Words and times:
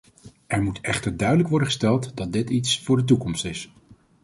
Er 0.47 0.61
moet 0.61 0.79
echter 0.81 1.17
duidelijk 1.17 1.49
worden 1.49 1.67
gesteld 1.67 2.11
dat 2.17 2.33
dit 2.33 2.49
iets 2.49 2.79
voor 2.83 2.97
de 2.97 3.03
toekomst 3.03 3.45
is. 3.45 3.73